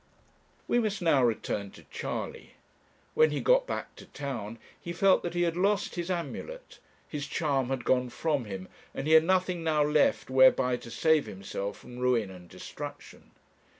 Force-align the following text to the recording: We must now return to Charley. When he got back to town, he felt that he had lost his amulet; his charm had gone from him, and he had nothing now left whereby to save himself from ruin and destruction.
We 0.67 0.79
must 0.79 1.03
now 1.03 1.23
return 1.23 1.69
to 1.73 1.83
Charley. 1.91 2.55
When 3.13 3.29
he 3.29 3.39
got 3.39 3.67
back 3.67 3.95
to 3.97 4.07
town, 4.07 4.57
he 4.81 4.93
felt 4.93 5.21
that 5.21 5.35
he 5.35 5.43
had 5.43 5.55
lost 5.55 5.93
his 5.93 6.09
amulet; 6.09 6.79
his 7.07 7.27
charm 7.27 7.67
had 7.69 7.85
gone 7.85 8.09
from 8.09 8.45
him, 8.45 8.67
and 8.95 9.05
he 9.05 9.13
had 9.13 9.23
nothing 9.25 9.63
now 9.63 9.83
left 9.83 10.31
whereby 10.31 10.75
to 10.77 10.89
save 10.89 11.27
himself 11.27 11.77
from 11.77 11.99
ruin 11.99 12.31
and 12.31 12.49
destruction. 12.49 13.29